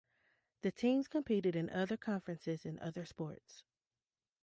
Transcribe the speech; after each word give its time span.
The 0.63 0.71
teams 0.71 1.07
competed 1.07 1.55
in 1.55 1.69
other 1.69 1.95
conferences 1.95 2.65
in 2.65 2.79
other 2.79 3.05
sports. 3.05 3.65